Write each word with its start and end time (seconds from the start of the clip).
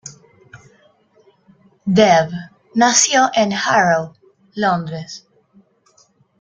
Dev 1.85 2.31
nació 2.73 3.29
en 3.35 3.53
Harrow, 3.53 4.15
Londres. 4.55 5.27